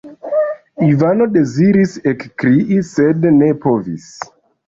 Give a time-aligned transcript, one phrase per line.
[0.91, 4.09] Ivano deziris ekkrii, sed ne povis.